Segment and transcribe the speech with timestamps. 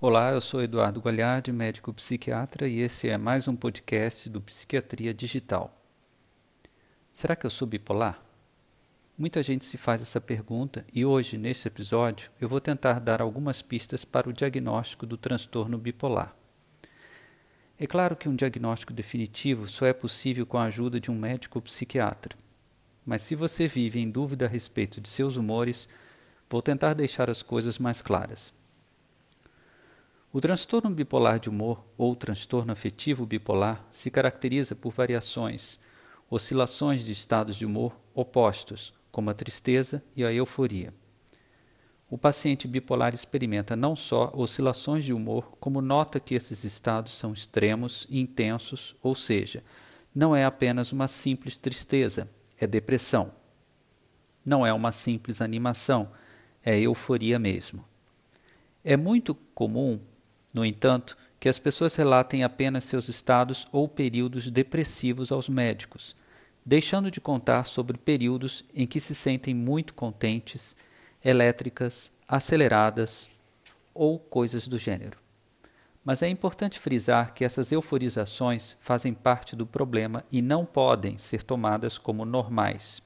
[0.00, 5.12] Olá, eu sou Eduardo Gualhardi, médico psiquiatra, e esse é mais um podcast do Psiquiatria
[5.12, 5.74] Digital.
[7.12, 8.22] Será que eu sou bipolar?
[9.18, 13.60] Muita gente se faz essa pergunta e hoje, nesse episódio, eu vou tentar dar algumas
[13.60, 16.32] pistas para o diagnóstico do transtorno bipolar.
[17.76, 21.60] É claro que um diagnóstico definitivo só é possível com a ajuda de um médico
[21.60, 22.36] psiquiatra.
[23.04, 25.88] Mas se você vive em dúvida a respeito de seus humores,
[26.48, 28.56] vou tentar deixar as coisas mais claras.
[30.30, 35.80] O transtorno bipolar de humor ou transtorno afetivo bipolar se caracteriza por variações,
[36.28, 40.92] oscilações de estados de humor opostos, como a tristeza e a euforia.
[42.10, 47.32] O paciente bipolar experimenta não só oscilações de humor, como nota que esses estados são
[47.32, 49.64] extremos e intensos, ou seja,
[50.14, 53.32] não é apenas uma simples tristeza, é depressão.
[54.44, 56.10] Não é uma simples animação,
[56.62, 57.82] é euforia mesmo.
[58.84, 59.98] É muito comum
[60.54, 66.16] no entanto, que as pessoas relatem apenas seus estados ou períodos depressivos aos médicos,
[66.64, 70.76] deixando de contar sobre períodos em que se sentem muito contentes,
[71.24, 73.30] elétricas, aceleradas
[73.94, 75.18] ou coisas do gênero.
[76.04, 81.42] Mas é importante frisar que essas euforizações fazem parte do problema e não podem ser
[81.42, 83.02] tomadas como normais.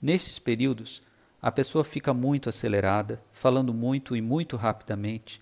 [0.00, 1.02] Nestes períodos,
[1.40, 5.40] a pessoa fica muito acelerada, falando muito e muito rapidamente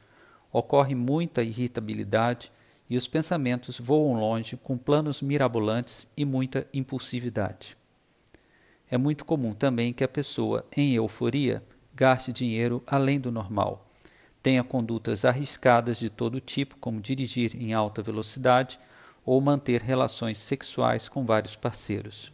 [0.53, 2.53] ocorre muita irritabilidade
[2.89, 7.77] e os pensamentos voam longe com planos mirabolantes e muita impulsividade.
[8.91, 11.62] É muito comum também que a pessoa, em euforia,
[11.95, 13.84] gaste dinheiro além do normal,
[14.43, 18.81] tenha condutas arriscadas de todo tipo, como dirigir em alta velocidade
[19.25, 22.33] ou manter relações sexuais com vários parceiros.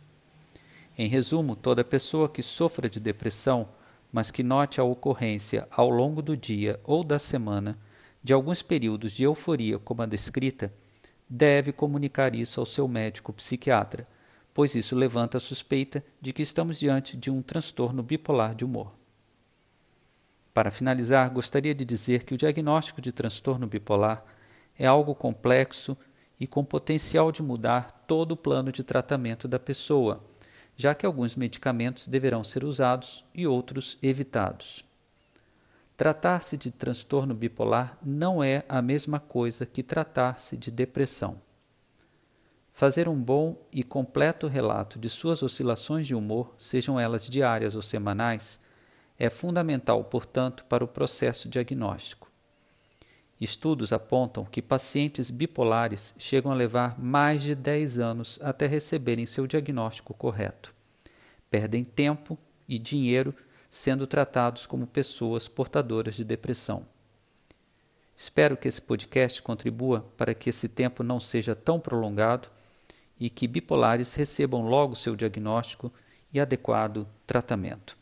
[0.96, 3.68] Em resumo, toda pessoa que sofra de depressão,
[4.10, 7.76] mas que note a ocorrência ao longo do dia ou da semana
[8.26, 10.72] de alguns períodos de euforia como a descrita,
[11.28, 14.04] deve comunicar isso ao seu médico psiquiatra,
[14.52, 18.92] pois isso levanta a suspeita de que estamos diante de um transtorno bipolar de humor.
[20.52, 24.24] Para finalizar, gostaria de dizer que o diagnóstico de transtorno bipolar
[24.76, 25.96] é algo complexo
[26.40, 30.20] e com potencial de mudar todo o plano de tratamento da pessoa,
[30.76, 34.85] já que alguns medicamentos deverão ser usados e outros evitados.
[35.96, 41.40] Tratar-se de transtorno bipolar não é a mesma coisa que tratar-se de depressão.
[42.70, 47.80] Fazer um bom e completo relato de suas oscilações de humor, sejam elas diárias ou
[47.80, 48.60] semanais,
[49.18, 52.30] é fundamental, portanto, para o processo diagnóstico.
[53.40, 59.46] Estudos apontam que pacientes bipolares chegam a levar mais de 10 anos até receberem seu
[59.46, 60.74] diagnóstico correto.
[61.50, 63.32] Perdem tempo e dinheiro
[63.70, 66.86] sendo tratados como pessoas portadoras de depressão.
[68.16, 72.48] Espero que esse podcast contribua para que esse tempo não seja tão prolongado
[73.20, 75.92] e que bipolares recebam logo seu diagnóstico
[76.32, 77.96] e adequado tratamento.